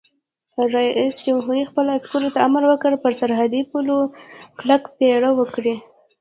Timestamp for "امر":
2.47-2.63